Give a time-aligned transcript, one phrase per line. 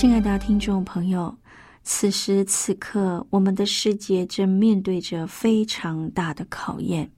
[0.00, 1.36] 亲爱的听众朋友。
[1.82, 7.10] 此时此刻，我们的世界正面对着非常大的考验。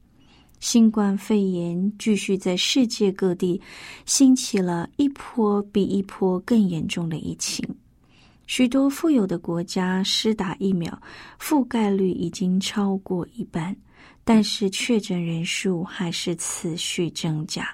[0.61, 3.61] 新冠肺炎继续在世界各地
[4.07, 7.63] 兴起了一波比一波更严重的疫情。
[8.47, 10.99] 许多富有的国家施打疫苗
[11.39, 13.77] 覆盖率已经超过一半，
[14.25, 17.69] 但是确诊人数还是持续增加。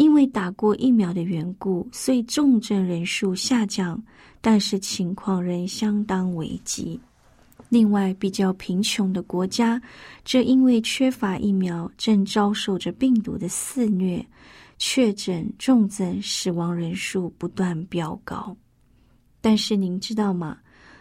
[0.00, 4.02] 因为打过疫苗的缘故，所以重症人数下降。
[4.40, 6.98] 但是情况仍相当危急。
[7.68, 9.78] 另外，比较贫穷的国家，
[10.24, 14.24] 这因为缺乏疫苗，正遭受着病毒的肆虐，
[14.78, 18.56] 确诊、重症、死亡人数不断飙高。
[19.42, 20.56] 但是您知道吗？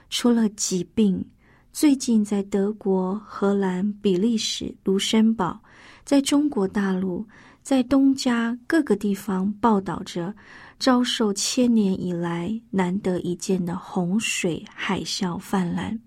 [0.09, 1.23] 除了疾病，
[1.71, 5.57] 最近在德国、荷兰、比利时、卢森堡，
[6.03, 7.25] 在中国大陆，
[7.69, 10.33] 在东加各个地方报道着。
[10.79, 15.99] 遭受千年以来难得一见的洪水海啸泛滥，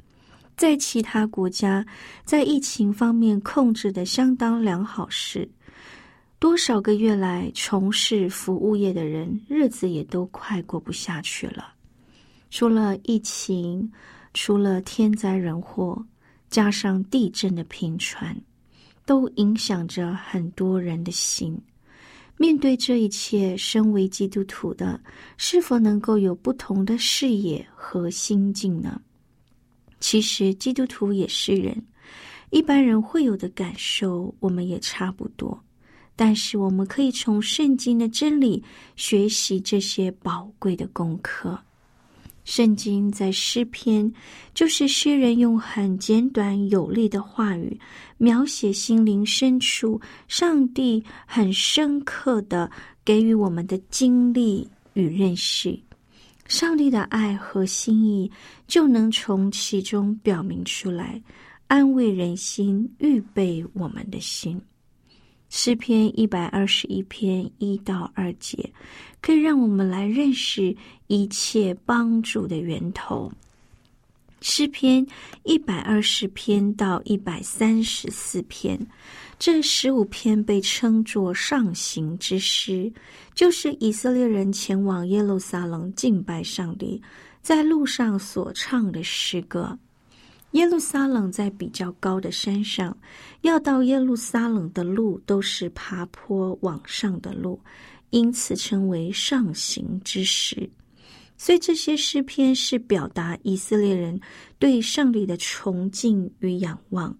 [0.56, 1.86] 在其他国家，
[2.25, 5.48] 在疫情方面控制的相当良好时，
[6.41, 11.75] 多少个月来从事服务业的人日子也都快过不下去了。
[12.50, 13.88] 除了疫情，
[14.34, 16.03] 除了天灾人祸，
[16.48, 18.34] 加上地震的频传，
[19.04, 21.58] 都影响着很多人的心。
[22.38, 25.00] 面对这一切，身为基督徒的，
[25.36, 29.00] 是否能够有不同的视野和心境呢？
[30.00, 31.80] 其实，基督徒也是人，
[32.50, 35.62] 一般人会有的感受，我们也差不多。
[36.16, 38.62] 但是，我们可以从圣经的真理
[38.96, 41.56] 学习这些宝贵的功课。
[42.44, 44.12] 圣经在诗篇，
[44.53, 47.78] 就是诗人用很简短有力的话语，
[48.19, 52.70] 描写心灵深处上帝很深刻的
[53.04, 55.78] 给予我们的经历与认识，
[56.47, 58.30] 上帝的爱和心意
[58.66, 61.22] 就能从其中表明出来，
[61.69, 64.60] 安慰人心，预备我们的心。
[65.54, 68.72] 诗篇一百二十一篇一到二节，
[69.20, 70.74] 可以让我们来认识
[71.08, 73.30] 一切帮助的源头。
[74.41, 75.06] 诗篇
[75.44, 78.80] 一百二十篇到一百三十四篇，
[79.38, 82.91] 这十五篇被称作上行之诗，
[83.34, 87.00] 就是以色列人前往耶路撒冷敬拜上帝，
[87.42, 89.78] 在路上所唱的诗歌。
[90.52, 92.96] 耶路撒冷在比较高的山上，
[93.40, 97.60] 要到耶路撒冷的路都是爬坡往上的路，
[98.10, 100.68] 因此称为上行之时。
[101.38, 104.20] 所以这些诗篇是表达以色列人
[104.58, 107.18] 对上帝的崇敬与仰望，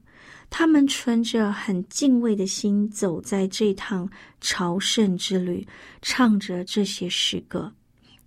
[0.49, 4.09] 他们存着很敬畏的心走在这趟
[4.41, 5.67] 朝圣之旅，
[6.03, 7.73] 唱着这些诗歌。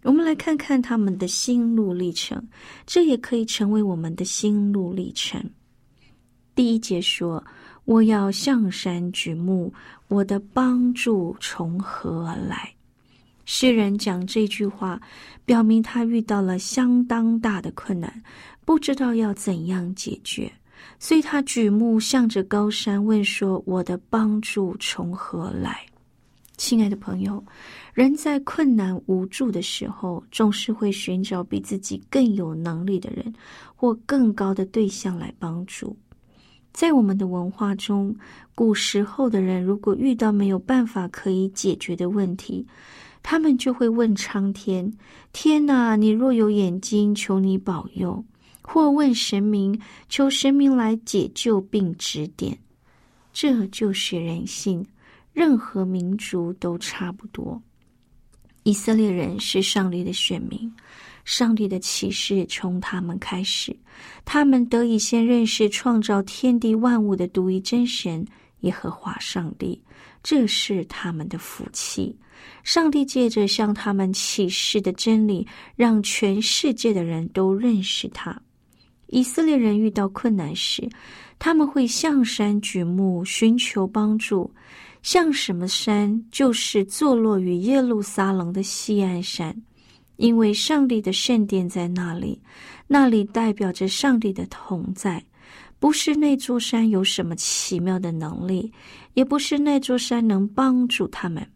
[0.05, 2.47] 我们来看看他们的心路历程，
[2.85, 5.43] 这也可以成为我们的心路历程。
[6.53, 7.43] 第一节说
[7.85, 9.73] ：“我要向山举目，
[10.07, 12.71] 我的帮助从何而来？”
[13.45, 15.01] 诗人讲这句话，
[15.43, 18.21] 表明他遇到了相当大的困难，
[18.63, 20.51] 不知道要怎样解决，
[20.99, 25.83] 所以他举目向着高山，问说：“我的帮助从何来？”
[26.57, 27.43] 亲爱的朋友。
[27.93, 33.33] 人在困难无助的时候，总是会寻找比自己更有能力的人
[33.75, 35.95] 或更高的对象来帮助。
[36.73, 38.13] 在我们的文化中，
[38.53, 42.67] 古时候的人如果遇到没有办法可以解决的问题，
[43.23, 44.91] 他们就会问苍天
[45.31, 48.21] ：“天哪，你若有眼睛，求你保佑；
[48.61, 49.79] 或问神明，
[50.09, 52.59] 求神明来解救并指点。”
[53.31, 54.85] 这就是人性，
[55.35, 57.61] 任何民族都差不多。
[58.63, 60.73] 以色列人是上帝的选民，
[61.25, 63.75] 上帝的启示从他们开始，
[64.23, 68.25] 他们得以先认识创造天地万物的独一真神
[68.61, 69.79] 耶和华上帝，
[70.23, 72.17] 这是他们的福气。
[72.63, 75.45] 上帝借着向他们启示的真理，
[75.75, 78.41] 让全世界的人都认识他。
[79.07, 80.89] 以色列人遇到困难时，
[81.37, 84.51] 他们会向山举目寻求帮助。
[85.05, 86.19] 像什么山？
[86.31, 89.55] 就是坐落于耶路撒冷的西安山，
[90.15, 92.41] 因为上帝的圣殿在那里，
[92.87, 95.23] 那里代表着上帝的同在。
[95.77, 98.73] 不是那座山有什么奇妙的能力，
[99.13, 101.47] 也不是那座山能帮助他们。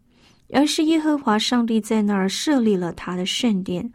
[0.52, 3.92] 而是耶和华上帝在那儿设立了他的圣殿，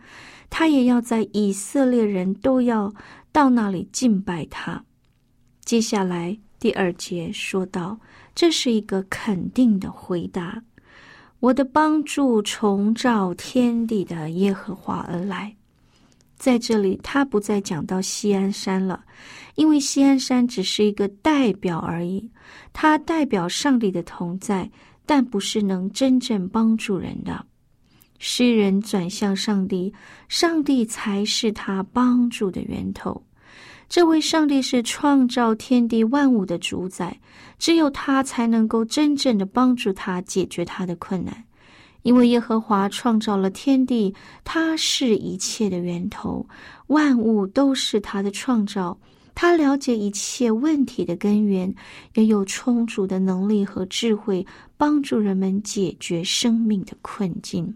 [0.49, 2.93] 他也要在以色列人都要
[3.31, 4.83] 到那里敬拜他。
[5.63, 7.97] 接下来第二节说到，
[8.35, 10.61] 这是一个肯定的回答：
[11.39, 15.55] 我的帮助从造天地的耶和华而来。
[16.37, 19.05] 在这里，他不再讲到西安山了，
[19.55, 22.29] 因为西安山只是一个代表而已，
[22.73, 24.69] 它代表上帝的同在。
[25.07, 27.45] 但不是能真正帮助人的。
[28.17, 29.93] 诗人转向上帝，
[30.27, 33.23] 上帝才是他帮助的源头。
[33.87, 37.19] 这位上帝是创造天地万物的主宰，
[37.57, 41.43] 只有他才能够真正的帮助他解决他的困难。
[42.01, 46.47] 因为耶和华创造了天地，他是一切的源头，
[46.87, 48.97] 万物都是他的创造。
[49.33, 51.73] 他了解一切问题的根源，
[52.13, 54.45] 也有充足的能力和智慧
[54.77, 57.75] 帮助人们解决生命的困境。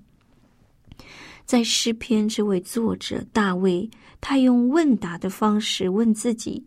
[1.45, 3.89] 在诗篇，这位作者大卫，
[4.21, 6.66] 他用问答的方式问自己：“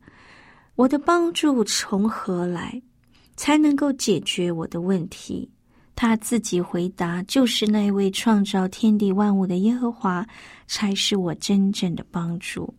[0.75, 2.81] 我的帮助从何来，
[3.37, 5.49] 才能够解决我的问题？”
[5.94, 10.26] 他自己回答：“就是那位创造天地万物的耶和华，
[10.66, 12.72] 才是我真正的帮助。”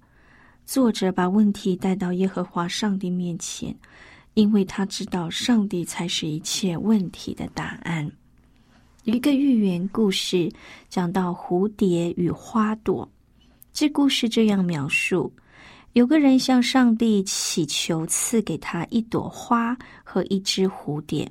[0.66, 3.74] 作者把问题带到耶和华上帝面前，
[4.34, 8.12] 因为他知道上帝才是一切问题的答案。
[9.04, 10.52] 一个寓言故事
[10.90, 13.08] 讲到蝴蝶与花朵，
[13.74, 15.34] 这故事这样描述：
[15.94, 21.30] 有个人向上帝祈求赐给他一朵花和一只蝴蝶，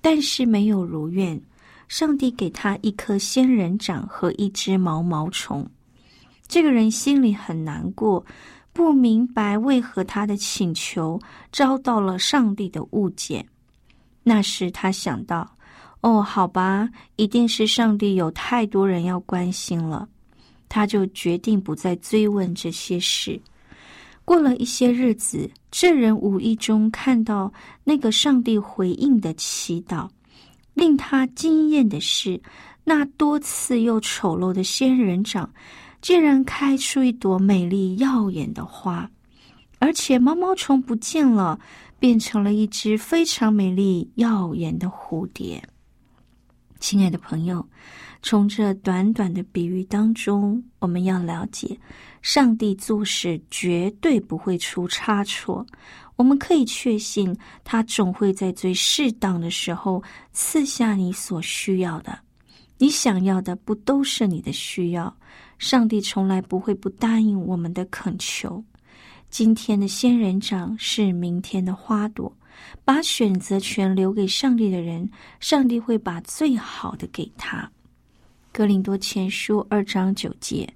[0.00, 1.40] 但是没有如愿。
[1.86, 5.66] 上帝给他一颗仙人掌和一只毛毛虫。
[6.48, 8.26] 这个人心里很难过。
[8.72, 11.18] 不明白为何他的请求
[11.50, 13.44] 遭到了上帝的误解。
[14.22, 15.56] 那时他想到
[16.02, 20.08] ：“哦，好吧，一定是上帝有太多人要关心了。”
[20.68, 23.40] 他就决定不再追问这些事。
[24.24, 27.52] 过了一些日子，这人无意中看到
[27.84, 30.08] 那个上帝回应的祈祷。
[30.74, 32.40] 令他惊艳的是，
[32.84, 35.50] 那多次又丑陋的仙人掌。
[36.00, 39.10] 竟然开出一朵美丽耀眼的花，
[39.80, 41.58] 而且毛毛虫不见了，
[41.98, 45.60] 变成了一只非常美丽耀眼的蝴蝶。
[46.78, 47.66] 亲爱的朋友，
[48.22, 51.78] 从这短短的比喻当中，我们要了解，
[52.20, 55.64] 上帝做事绝对不会出差错。
[56.16, 62.18] 我们可以确信，他总会在最适当的时候赐下你所需要的。
[62.76, 65.16] 你想要的不都是你的需要？
[65.58, 68.62] 上帝从来不会不答应我们的恳求。
[69.30, 72.32] 今天的仙人掌是明天的花朵，
[72.84, 75.08] 把选择权留给上帝的人，
[75.38, 77.70] 上帝会把最好的给他。
[78.58, 80.68] 格林多前书二章九节，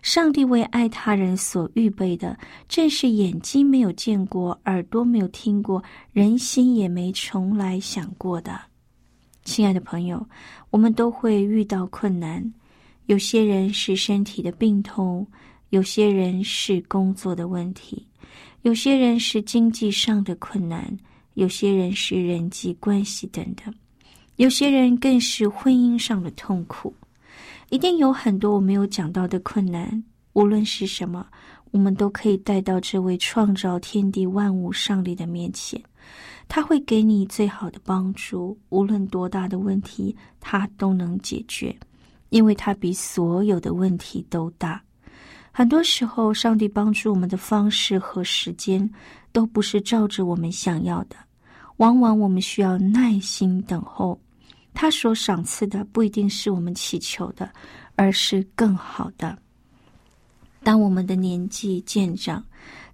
[0.00, 2.34] 上帝为爱他人所预备的，
[2.66, 8.58] 正是眼睛没有见过，耳朵没有听过，人心也没从来想过的。
[9.44, 10.26] 亲爱的朋友，
[10.70, 12.42] 我们都会遇到困难。
[13.04, 15.26] 有些人是身体的病痛，
[15.68, 18.02] 有些人是工作的问题，
[18.62, 20.90] 有些人是经济上的困难，
[21.34, 23.74] 有些人是人际关系等等，
[24.36, 26.94] 有些人更是婚姻上的痛苦。
[27.70, 30.02] 一定有很多我没有讲到的困难，
[30.34, 31.26] 无论是什么，
[31.72, 35.82] 我们都可以带到这位创造天地万物上帝的面前，
[36.48, 41.76] 他会给你最好的帮助，无论多大的问题，他都能解决。
[42.30, 44.82] 因为他比所有的问题都大，
[45.52, 48.88] 很多时候，上帝帮助我们的方式和时间
[49.30, 51.14] 都不是照着我们想要的。
[51.76, 54.20] 往往我们需要耐心等候，
[54.78, 57.50] 他所赏赐的不一定是我们祈求的，
[57.94, 59.36] 而是更好的。
[60.62, 62.44] 当我们的年纪渐长，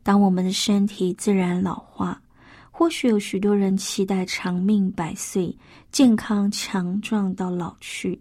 [0.04, 2.22] 当我们的身体自然老化，
[2.70, 5.58] 或许有许多人期待长命百岁、
[5.90, 8.20] 健康强壮到老去，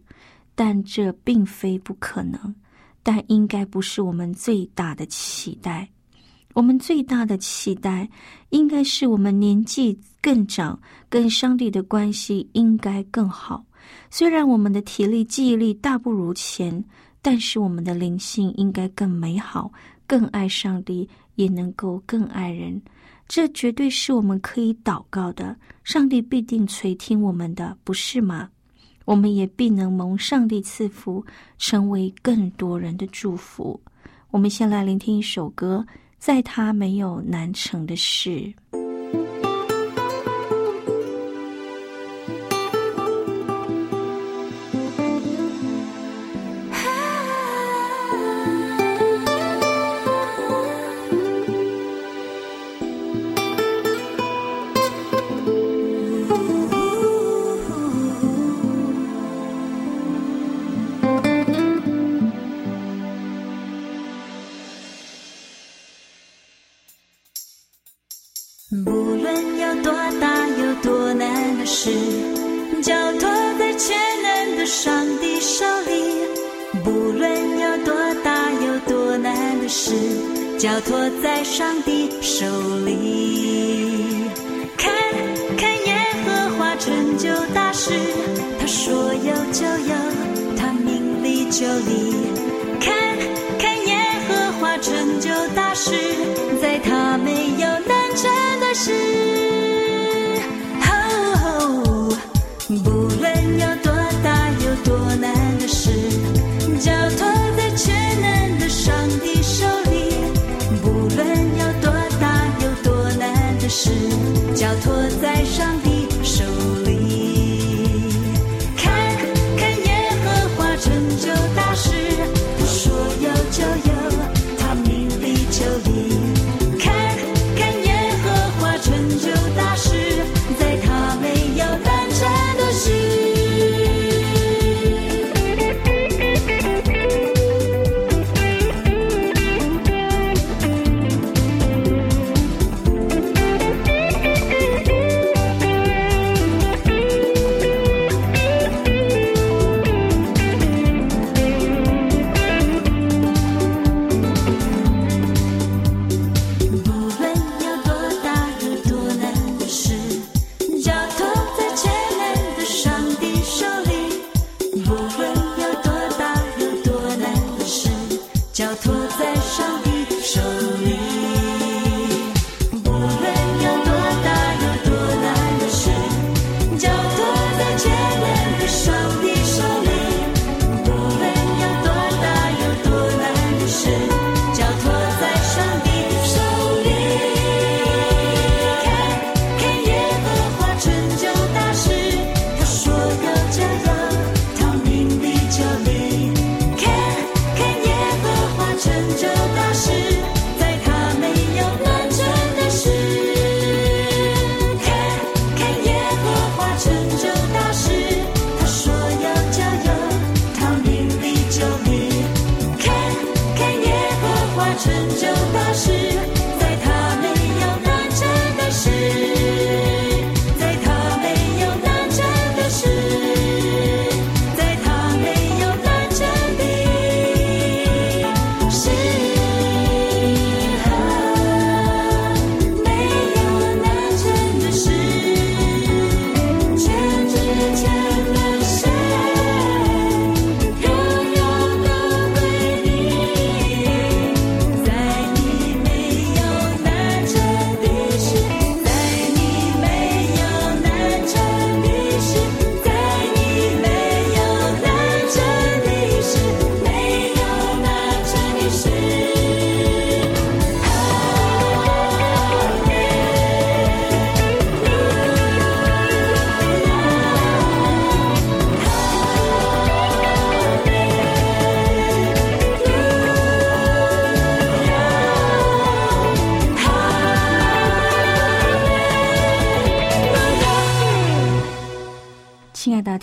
[0.56, 2.56] 但这并非不可能。
[3.04, 5.88] 但应该不是我们最大的期待。
[6.54, 8.10] 我们最大的期待，
[8.50, 10.80] 应该是我们年纪更长，
[11.10, 13.64] 跟上帝的关系应该更好。
[14.10, 16.84] 虽然我们的体力、记忆力大不如前，
[17.22, 19.72] 但是我们的灵性应该更美好，
[20.06, 22.82] 更爱上帝，也能够更爱人。
[23.28, 25.56] 这绝对是我们可以祷告的，
[25.86, 28.50] 上帝必定垂听我们的，不是吗？
[29.06, 31.26] 我们也必能蒙上帝赐福，
[31.58, 33.80] 成为更多人的祝福。
[34.30, 35.86] 我们先来聆听一首歌，
[36.22, 38.54] 在他没有难成的事。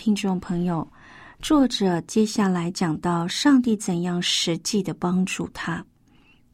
[0.08, 0.90] 听众朋友，
[1.42, 5.84] 作者接下来讲到上帝怎样实际的帮助他。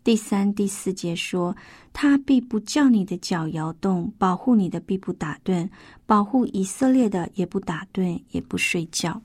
[0.03, 1.57] 第三、第四节说，
[1.93, 5.69] 他必不叫你的脚摇动，保护你的必不打盹，
[6.05, 9.23] 保护以色列的也不打盹，也不睡觉。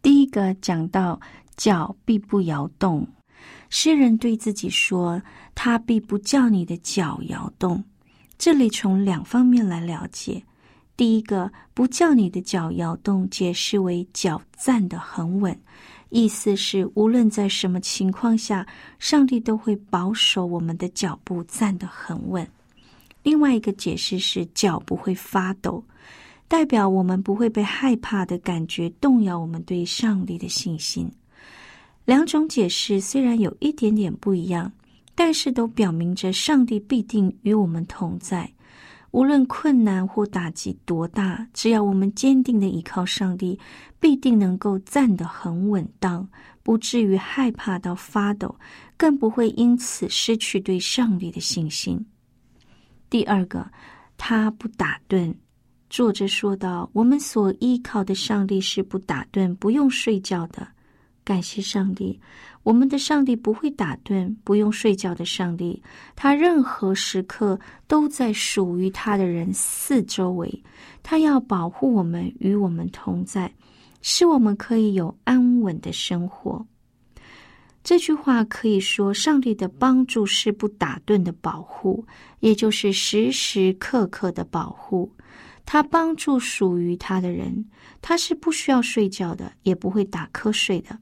[0.00, 1.20] 第一个讲到
[1.58, 3.06] 脚必不摇动，
[3.68, 5.20] 诗人对自己说，
[5.54, 7.84] 他必不叫你的脚摇动。
[8.38, 10.42] 这里从两方面来了解。
[10.98, 15.56] 第一个，不叫你的脚摇动，解释为脚站得很稳。
[16.10, 18.66] 意思是，无论在什么情况下，
[18.98, 22.44] 上帝都会保守我们的脚步站得很稳。
[23.22, 25.84] 另外一个解释是，脚不会发抖，
[26.48, 31.08] 代表我们不会被害怕的感觉动摇我们对上帝的信心。
[32.04, 34.72] 两种解释虽然有一点点不一样，
[35.14, 38.50] 但是都表明着上帝必定与我们同在。
[39.10, 43.58] 无论困难或打击多大，只要我们坚定的依靠上帝，
[43.98, 46.28] 必定能够站得很稳当，
[46.62, 48.54] 不至于害怕到发抖，
[48.96, 52.04] 更不会因此失去对上帝的信心。
[53.08, 53.66] 第二个，
[54.16, 55.34] 他不打盹。
[55.88, 60.68] 作者说道：“我们所依靠的上帝是不打盹、不用睡觉的。”
[61.24, 62.18] 感谢上帝。
[62.68, 65.82] 我们的上帝不会打盹，不用睡觉的上帝，
[66.14, 70.62] 他任何时刻都在属于他的人四周围，
[71.02, 73.50] 他要保护我们，与我们同在，
[74.02, 76.66] 使我们可以有安稳的生活。
[77.82, 82.06] 这句话可以说，上帝的帮助是不打盹的保护，
[82.40, 85.10] 也就是时时刻刻的保护。
[85.64, 87.64] 他帮助属于他的人，
[88.02, 90.98] 他是不需要睡觉的，也不会打瞌睡的。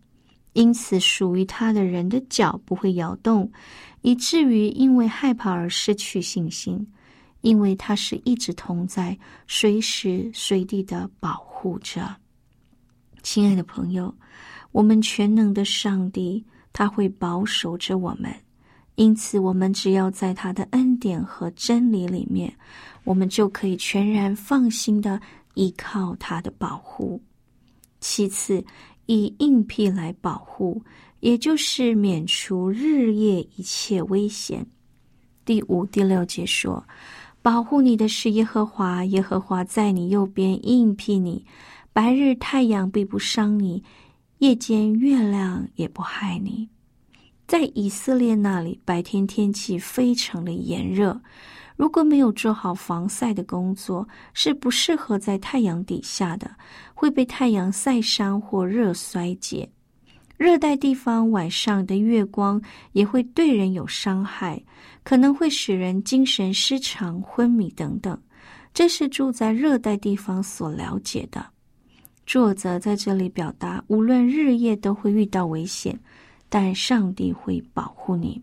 [0.56, 3.52] 因此，属于他的人的脚不会摇动，
[4.00, 6.90] 以至于因为害怕而失去信心，
[7.42, 12.16] 因为他是一直同在，随时随地的保护着。
[13.22, 14.14] 亲爱的朋友，
[14.72, 18.34] 我们全能的上帝，他会保守着我们，
[18.94, 22.50] 因此，我们只要在他的恩典和真理里面，
[23.04, 25.20] 我们就可以全然放心的
[25.52, 27.20] 依靠他的保护。
[28.00, 28.64] 其次。
[29.06, 30.82] 以硬币来保护，
[31.21, 34.66] 也就是免除日夜一切危险。
[35.45, 36.84] 第五、第六节说
[37.40, 41.45] ：“保护你的是耶和华，耶和华在你右边硬辟你，
[41.92, 43.82] 白日太阳必不伤你，
[44.38, 46.69] 夜间月亮也不害你。”
[47.47, 51.21] 在以色列那里，白天天气非常的炎热。
[51.76, 56.50] 如果没有做好防晒的工作，是不适合在太阳底下的，
[56.95, 59.69] 会被太阳晒伤或热衰竭。
[60.39, 62.60] 热带地方晚上的月光
[62.93, 64.62] 也会对人有伤害，
[65.02, 68.19] 可能会使人精神失常、昏迷等等。
[68.75, 71.45] 这是住在热带地方所了解的。
[72.26, 75.99] 作者在这里表达，无论日夜都会遇到危险，
[76.49, 78.43] 但上帝会保护你。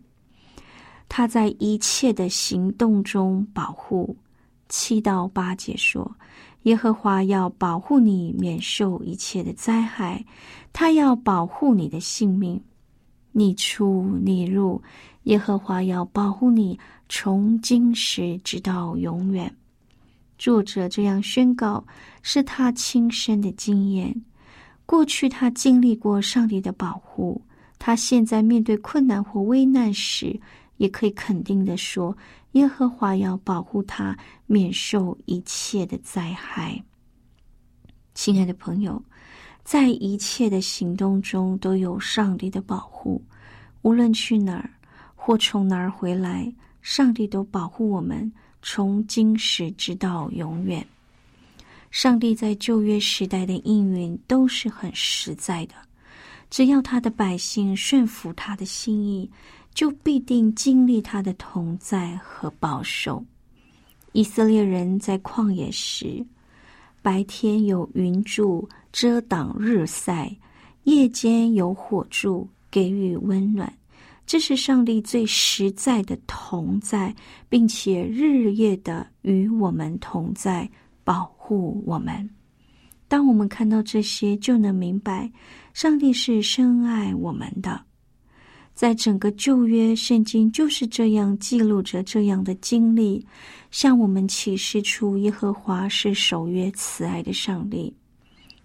[1.16, 4.16] 他在一切的行动中保护。
[4.68, 6.10] 七到八节说，
[6.64, 10.24] 耶和华要保护你免受一切的灾害，
[10.72, 12.60] 他要保护你的性命。
[13.30, 14.82] 你出你入，
[15.24, 16.76] 耶和华要保护你，
[17.08, 19.54] 从今时直到永远。
[20.36, 21.86] 作者这样宣告，
[22.22, 24.12] 是他亲身的经验。
[24.84, 27.40] 过去他经历过上帝的保护，
[27.78, 30.36] 他现在面对困难或危难时。
[30.76, 32.16] 也可以肯定的说，
[32.52, 36.82] 耶和华要保护他，免受一切的灾害。
[38.14, 39.02] 亲爱的朋友，
[39.64, 43.22] 在一切的行动中都有上帝的保护，
[43.82, 44.70] 无论去哪儿
[45.14, 48.30] 或从哪儿回来，上帝都保护我们，
[48.62, 50.86] 从今时直到永远。
[51.90, 55.74] 上帝在旧约时代的应允都是很实在的，
[56.50, 59.30] 只要他的百姓顺服他的心意。
[59.74, 63.24] 就必定经历他的同在和保守。
[64.12, 66.24] 以色列人在旷野时，
[67.02, 70.34] 白天有云柱遮挡日晒，
[70.84, 73.70] 夜间有火柱给予温暖。
[74.26, 77.14] 这是上帝最实在的同在，
[77.48, 80.70] 并且日夜的与我们同在，
[81.02, 82.30] 保护我们。
[83.06, 85.30] 当我们看到这些，就能明白，
[85.74, 87.78] 上帝是深爱我们的。
[88.74, 93.24] 在整个旧约圣经就是这样记录着这样的经历，
[93.70, 97.94] 向我们启示出耶和华是守约慈爱的上帝。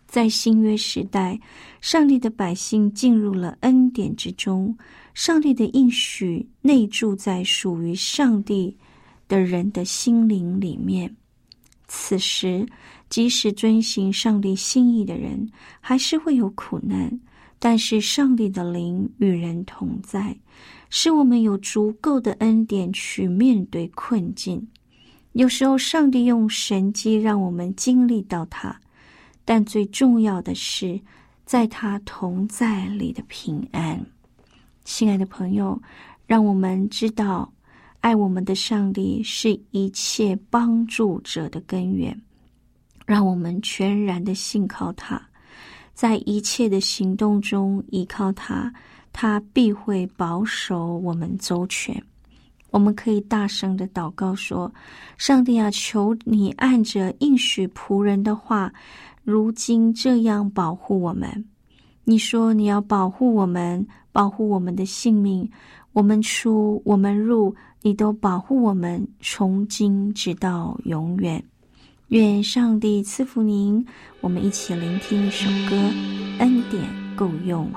[0.08, 1.40] 在新约时代，
[1.80, 4.76] 上帝的百姓进入了恩典之中，
[5.14, 8.76] 上帝的应许内住在属于上帝
[9.28, 11.16] 的人的心灵里面。
[11.88, 12.66] 此时，
[13.10, 15.48] 即使遵行上帝心意的人，
[15.80, 17.20] 还是会有苦难。
[17.60, 20.36] 但是上帝的灵与人同在，
[20.90, 24.66] 使我们有足够的恩典去面对困境。
[25.34, 28.76] 有时候，上帝用神迹让我们经历到他，
[29.46, 31.00] 但最重要的是，
[31.46, 34.04] 在他同在里的平安。
[34.84, 35.80] 亲爱的朋友，
[36.26, 37.52] 让我们知道，
[38.00, 42.20] 爱我们的上帝是一切帮助者的根源。
[43.06, 45.29] 让我们全然的信靠他，
[46.00, 48.74] 在一切的行动中依靠他，
[49.12, 52.02] 他必会保守我们周全。
[52.72, 54.74] 我们可以大声的祷告说
[55.20, 58.72] ：“上帝啊，求你按着应许仆人的话，
[59.26, 61.44] 如今这样保护我们。
[62.06, 65.52] 你说你要保护我们，保护我们的性命，
[65.92, 71.44] 我们出我们入，你都保护我们，从今直到永远。
[72.10, 73.86] 愿上帝赐福您。
[74.20, 75.76] 我们一起聆听一首歌，
[76.40, 76.84] 《恩典
[77.16, 77.72] 够用》。”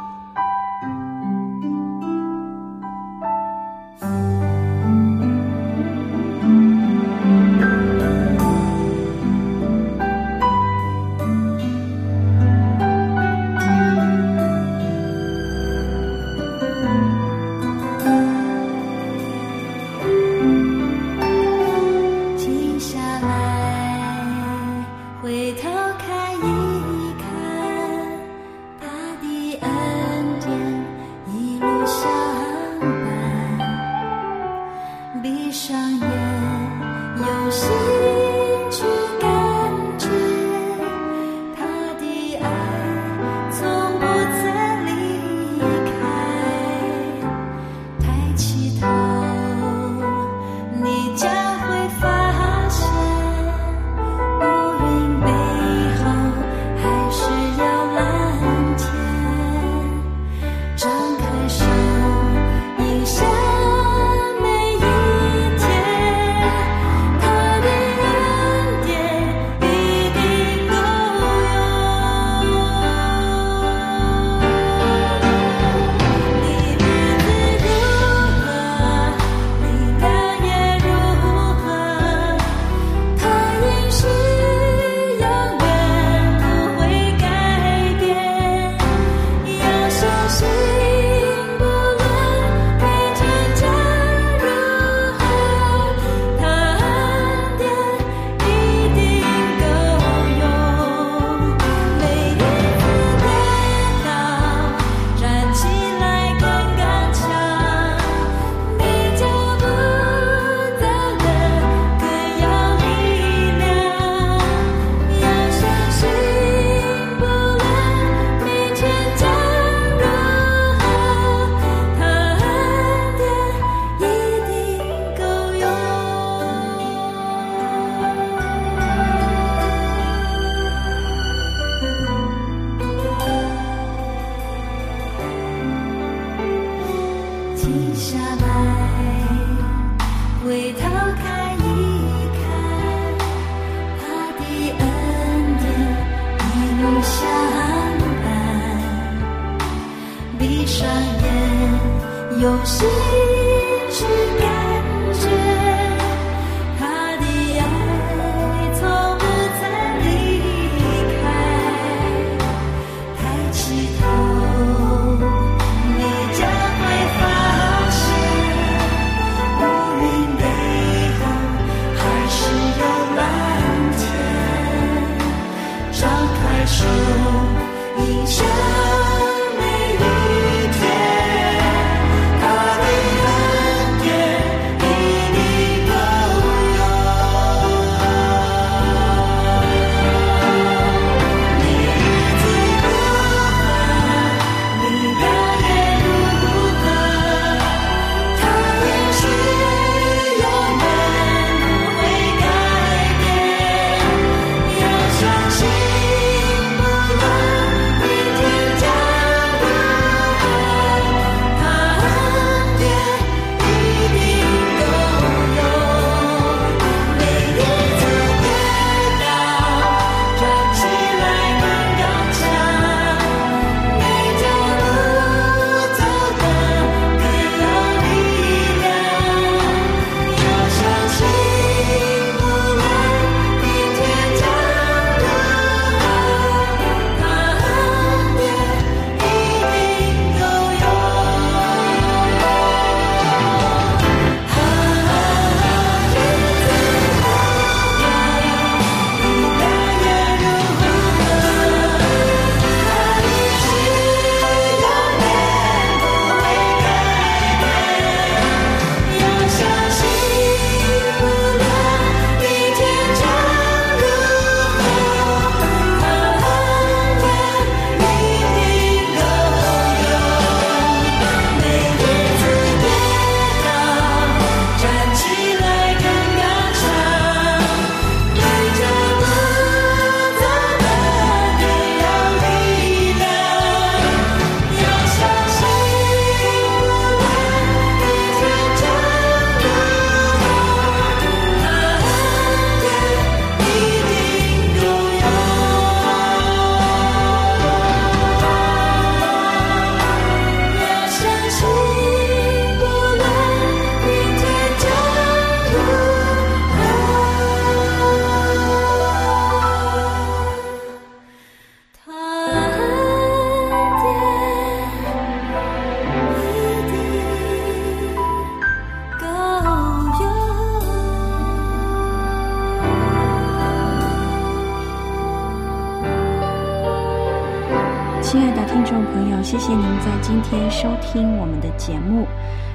[328.85, 332.27] 听众朋友，谢谢您在今天收听我们的节目。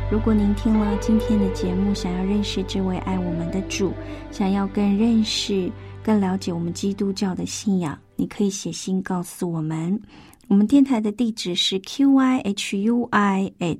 [0.09, 3.91] 如果您听了今天的节目，想要认识这位爱我们的主，
[4.31, 5.69] 想要更认识、
[6.01, 10.01] 更了解我们基督教的信仰，你可以写信告诉我们。
[10.47, 13.77] 我们电台的地址是 q y h u i at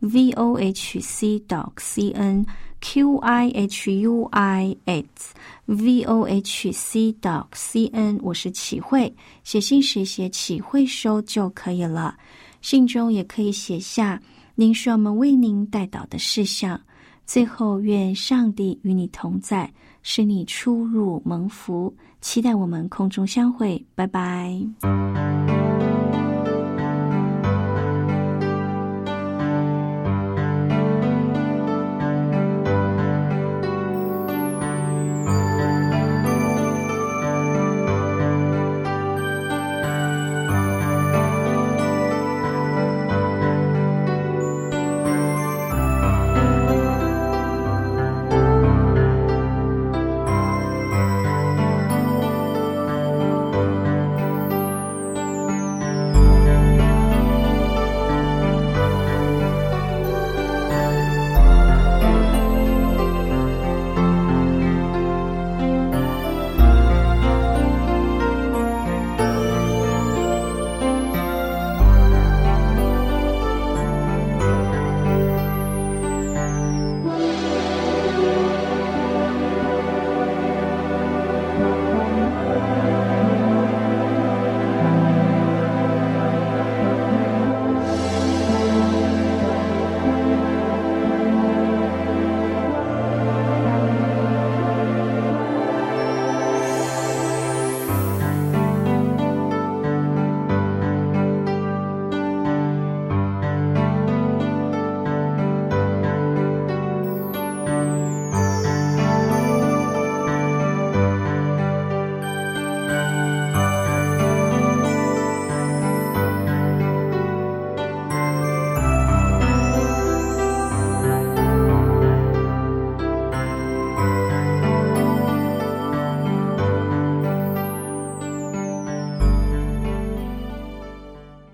[0.00, 2.44] v o h c dot c n
[2.80, 5.04] q i h u i at
[5.66, 8.18] v o h c dot c n。
[8.22, 12.16] 我是启慧，写信时写启慧收就可以了。
[12.60, 14.20] 信中也可以写下
[14.54, 16.80] 您需要我们为您带导的事项。
[17.24, 21.92] 最后，愿上帝与你同在，使你出入蒙福。
[22.20, 25.45] 期待我们空中相会，拜拜。